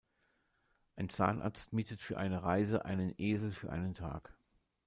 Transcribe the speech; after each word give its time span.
Ein 0.95 1.09
Zahnarzt 1.09 1.73
mietet 1.73 2.01
für 2.01 2.17
eine 2.17 2.41
Reise 2.41 2.85
einen 2.85 3.13
Esel 3.19 3.51
für 3.51 3.69
einen 3.69 3.93
Tag. 3.93 4.35